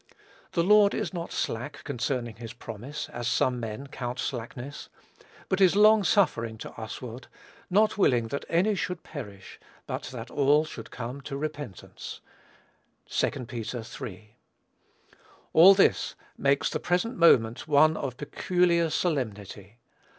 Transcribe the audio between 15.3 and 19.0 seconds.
All this makes the present moment one of peculiar